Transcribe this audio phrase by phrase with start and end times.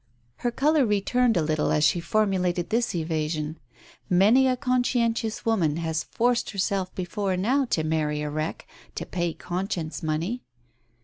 [0.37, 3.59] Her colour returned a little as she formulated this evasion....
[4.09, 9.35] Many a conscientious woman has forced herself before now to marry a wreck, to pay
[9.35, 10.41] conscience money.